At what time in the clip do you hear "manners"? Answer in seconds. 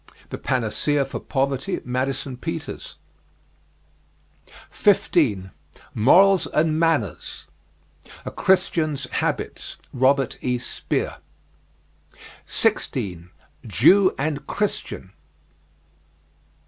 6.79-7.45